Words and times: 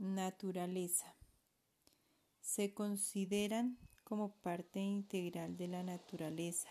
Naturaleza. 0.00 1.12
Se 2.40 2.72
consideran 2.72 3.76
como 4.04 4.30
parte 4.30 4.78
integral 4.78 5.56
de 5.56 5.66
la 5.66 5.82
naturaleza, 5.82 6.68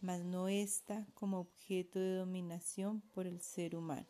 mas 0.00 0.24
no 0.24 0.48
esta 0.48 1.06
como 1.14 1.38
objeto 1.38 2.00
de 2.00 2.16
dominación 2.16 3.02
por 3.14 3.28
el 3.28 3.40
ser 3.40 3.76
humano. 3.76 4.08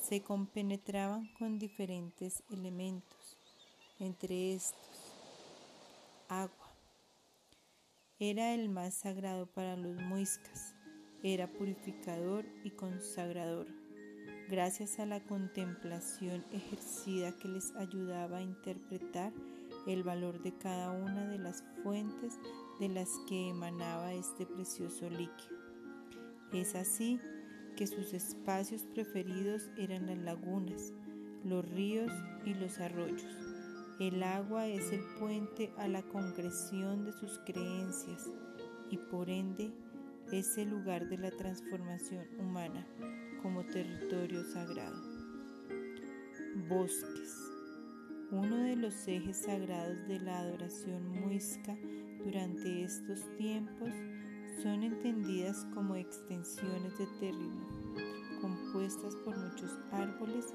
Se 0.00 0.22
compenetraban 0.22 1.26
con 1.36 1.58
diferentes 1.58 2.44
elementos, 2.50 3.36
entre 3.98 4.54
estos, 4.54 5.12
agua. 6.28 6.72
Era 8.20 8.54
el 8.54 8.68
más 8.68 8.94
sagrado 8.94 9.46
para 9.46 9.76
los 9.76 9.96
muiscas, 9.96 10.72
era 11.24 11.52
purificador 11.52 12.46
y 12.62 12.70
consagrador 12.70 13.83
gracias 14.48 14.98
a 14.98 15.06
la 15.06 15.20
contemplación 15.20 16.44
ejercida 16.52 17.32
que 17.32 17.48
les 17.48 17.74
ayudaba 17.76 18.38
a 18.38 18.42
interpretar 18.42 19.32
el 19.86 20.02
valor 20.02 20.42
de 20.42 20.52
cada 20.56 20.90
una 20.90 21.26
de 21.28 21.38
las 21.38 21.64
fuentes 21.82 22.38
de 22.80 22.88
las 22.88 23.08
que 23.28 23.48
emanaba 23.48 24.12
este 24.12 24.46
precioso 24.46 25.08
líquido. 25.08 25.58
Es 26.52 26.74
así 26.74 27.20
que 27.76 27.86
sus 27.86 28.12
espacios 28.12 28.86
preferidos 28.94 29.70
eran 29.76 30.06
las 30.06 30.18
lagunas, 30.18 30.92
los 31.44 31.68
ríos 31.70 32.12
y 32.44 32.54
los 32.54 32.78
arroyos. 32.78 33.26
El 33.98 34.22
agua 34.22 34.66
es 34.66 34.92
el 34.92 35.02
puente 35.18 35.72
a 35.78 35.88
la 35.88 36.02
concreción 36.02 37.04
de 37.04 37.12
sus 37.12 37.38
creencias 37.46 38.28
y 38.90 38.98
por 38.98 39.30
ende 39.30 39.72
es 40.32 40.58
el 40.58 40.70
lugar 40.70 41.08
de 41.08 41.18
la 41.18 41.30
transformación 41.30 42.26
humana 42.38 42.86
territorio 43.74 44.44
sagrado. 44.44 45.02
Bosques. 46.68 47.50
Uno 48.30 48.56
de 48.56 48.76
los 48.76 48.94
ejes 49.08 49.38
sagrados 49.38 49.98
de 50.06 50.20
la 50.20 50.38
adoración 50.38 51.08
muisca 51.10 51.76
durante 52.24 52.84
estos 52.84 53.18
tiempos 53.36 53.90
son 54.62 54.84
entendidas 54.84 55.66
como 55.74 55.96
extensiones 55.96 56.96
de 56.98 57.06
terreno 57.18 57.66
compuestas 58.40 59.16
por 59.24 59.36
muchos 59.36 59.72
árboles 59.90 60.54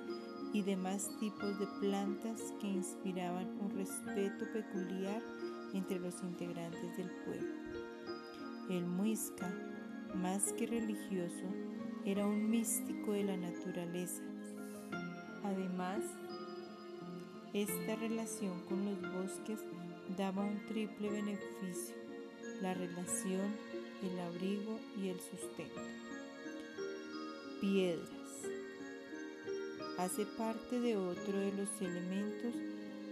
y 0.54 0.62
demás 0.62 1.10
tipos 1.20 1.60
de 1.60 1.68
plantas 1.82 2.54
que 2.62 2.68
inspiraban 2.68 3.50
un 3.60 3.70
respeto 3.72 4.46
peculiar 4.54 5.22
entre 5.74 6.00
los 6.00 6.24
integrantes 6.24 6.96
del 6.96 7.10
pueblo. 7.26 7.54
El 8.70 8.86
muisca, 8.86 9.52
más 10.16 10.54
que 10.54 10.68
religioso, 10.68 11.46
era 12.06 12.26
un 12.26 12.50
místico 12.50 13.14
de 13.14 13.24
la 13.24 13.38
naturaleza. 13.38 14.24
Además, 15.44 16.00
esta 17.54 17.96
relación 17.96 18.62
con 18.66 18.86
los 18.86 19.02
bosques 19.02 19.60
daba 20.18 20.44
un 20.44 20.66
triple 20.68 21.10
beneficio, 21.10 21.96
la 22.62 22.74
relación, 22.74 23.56
el 24.04 24.20
abrigo 24.20 24.80
y 24.98 25.10
el 25.10 25.20
sustento. 25.20 25.82
Piedras. 27.62 28.10
Hace 29.98 30.26
parte 30.26 30.80
de 30.80 30.96
otro 30.96 31.38
de 31.38 31.52
los 31.54 31.82
elementos 31.82 32.56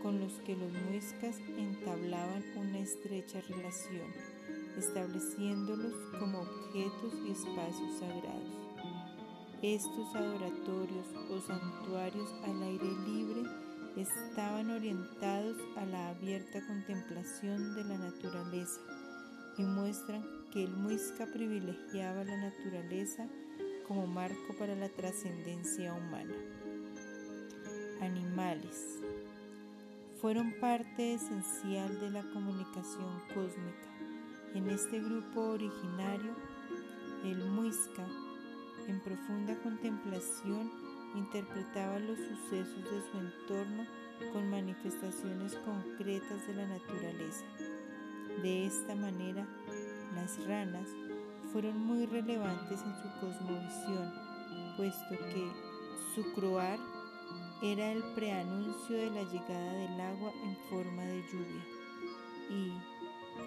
con 0.02 0.20
los 0.20 0.34
que 0.46 0.56
los 0.56 0.72
muiscas 0.90 1.38
entablaban 1.58 2.44
una 2.56 2.80
estrecha 2.80 3.42
relación, 3.42 4.12
estableciéndolos 4.78 5.94
como 6.20 6.42
objetos 6.42 7.14
y 7.26 7.32
espacios 7.32 8.00
sagrados. 8.00 8.68
Estos 9.62 10.16
adoratorios 10.16 11.08
o 11.32 11.42
santuarios 11.42 12.30
al 12.44 12.62
aire 12.62 12.92
libre 13.08 13.44
estaban 13.98 14.70
orientados 14.70 15.58
a 15.76 15.86
la 15.86 16.10
abierta 16.10 16.66
contemplación 16.68 17.74
de 17.76 17.84
la 17.84 17.98
naturaleza 17.98 18.80
y 19.58 19.64
muestran 19.64 20.24
que 20.52 20.64
el 20.64 20.72
muisca 20.72 21.26
privilegiaba 21.26 22.24
la 22.24 22.38
naturaleza 22.38 23.28
como 23.88 24.06
marco 24.06 24.56
para 24.60 24.76
la 24.76 24.90
trascendencia 24.90 25.94
humana. 25.94 26.36
Animales 28.02 29.00
fueron 30.22 30.54
parte 30.60 31.14
esencial 31.14 32.00
de 32.00 32.12
la 32.12 32.24
comunicación 32.32 33.22
cósmica. 33.34 34.07
En 34.54 34.70
este 34.70 35.00
grupo 35.00 35.42
originario, 35.42 36.34
el 37.24 37.38
muisca 37.50 38.08
en 38.88 39.00
profunda 39.02 39.56
contemplación, 39.62 40.72
interpretaba 41.16 42.00
los 42.00 42.18
sucesos 42.18 42.84
de 42.84 43.02
su 43.12 43.18
entorno 43.18 43.86
con 44.34 44.50
manifestaciones 44.50 45.56
concretas 45.66 46.48
de 46.48 46.56
la 46.56 46.68
naturaleza. 46.68 47.46
De 48.42 48.66
esta 48.66 48.96
manera, 48.96 49.48
las 50.16 50.44
ranas 50.48 50.88
fueron 51.52 51.80
muy 51.80 52.06
relevantes 52.06 52.82
en 52.82 52.96
su 52.96 53.20
cosmovisión, 53.20 54.14
puesto 54.78 55.18
que 55.34 55.52
su 56.16 56.34
croar 56.34 56.80
era 57.62 57.92
el 57.92 58.04
preanuncio 58.16 58.96
de 58.96 59.10
la 59.12 59.24
llegada 59.24 59.74
del 59.74 60.02
agua 60.02 60.32
en 60.44 60.56
forma 60.70 61.04
de 61.04 61.22
lluvia 61.32 61.66
y 62.50 62.97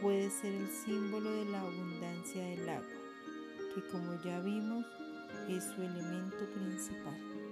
puede 0.01 0.31
ser 0.31 0.55
el 0.55 0.69
símbolo 0.69 1.31
de 1.31 1.45
la 1.47 1.61
abundancia 1.61 2.43
del 2.45 2.69
agua, 2.69 2.85
que 3.75 3.89
como 3.89 4.21
ya 4.23 4.41
vimos 4.41 4.85
es 5.49 5.65
su 5.65 5.83
elemento 5.83 6.39
principal. 6.55 7.50